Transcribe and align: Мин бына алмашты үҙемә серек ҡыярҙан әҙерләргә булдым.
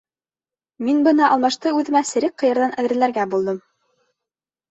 Мин 0.85 1.01
бына 1.07 1.27
алмашты 1.33 1.73
үҙемә 1.81 2.01
серек 2.13 2.35
ҡыярҙан 2.43 2.73
әҙерләргә 2.85 3.27
булдым. 3.35 3.59